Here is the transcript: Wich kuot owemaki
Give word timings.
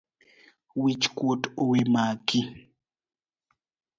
Wich 0.81 1.05
kuot 1.15 1.41
owemaki 1.63 2.39